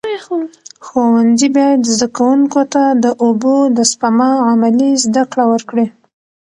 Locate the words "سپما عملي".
3.91-4.91